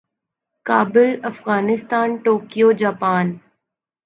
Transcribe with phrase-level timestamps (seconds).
[0.67, 3.25] Kabul Afghanistan Tokyo Japan